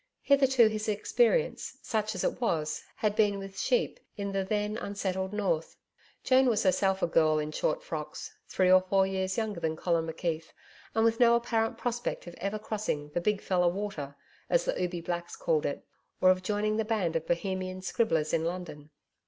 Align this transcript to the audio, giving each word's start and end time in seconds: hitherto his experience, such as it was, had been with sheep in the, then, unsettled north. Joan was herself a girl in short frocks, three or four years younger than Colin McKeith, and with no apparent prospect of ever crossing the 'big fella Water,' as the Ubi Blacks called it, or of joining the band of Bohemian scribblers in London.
hitherto 0.23 0.67
his 0.67 0.89
experience, 0.89 1.77
such 1.83 2.15
as 2.15 2.23
it 2.23 2.41
was, 2.41 2.81
had 2.95 3.15
been 3.15 3.37
with 3.37 3.59
sheep 3.59 3.99
in 4.17 4.31
the, 4.31 4.43
then, 4.43 4.75
unsettled 4.77 5.31
north. 5.31 5.75
Joan 6.23 6.47
was 6.47 6.63
herself 6.63 7.03
a 7.03 7.07
girl 7.07 7.37
in 7.37 7.51
short 7.51 7.83
frocks, 7.83 8.33
three 8.47 8.71
or 8.71 8.81
four 8.81 9.05
years 9.05 9.37
younger 9.37 9.59
than 9.59 9.75
Colin 9.75 10.07
McKeith, 10.07 10.53
and 10.95 11.05
with 11.05 11.19
no 11.19 11.35
apparent 11.35 11.77
prospect 11.77 12.25
of 12.25 12.33
ever 12.39 12.57
crossing 12.57 13.09
the 13.09 13.21
'big 13.21 13.41
fella 13.43 13.67
Water,' 13.67 14.15
as 14.49 14.65
the 14.65 14.81
Ubi 14.81 15.01
Blacks 15.01 15.35
called 15.35 15.67
it, 15.67 15.85
or 16.19 16.31
of 16.31 16.41
joining 16.41 16.77
the 16.77 16.83
band 16.83 17.15
of 17.15 17.27
Bohemian 17.27 17.83
scribblers 17.83 18.33
in 18.33 18.43
London. 18.43 18.89